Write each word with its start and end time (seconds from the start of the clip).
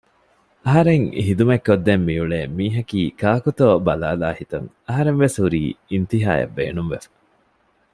އަހަރެން 0.65 1.05
ހިދުމަތް 1.25 1.65
ކޮށްދެން 1.67 2.03
މިއުޅޭ 2.07 2.39
މީހަކީ 2.57 2.99
ކާކުތޯ 3.21 3.67
ބަލާލާހިތުން 3.85 4.67
އަހަރެންވެސް 4.87 5.37
ހުރީ 5.41 5.63
އިންތިހާޔަށް 5.91 6.53
ބޭނުންވެފަ 6.57 7.09